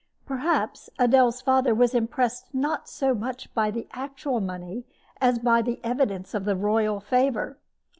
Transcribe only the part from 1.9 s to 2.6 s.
impressed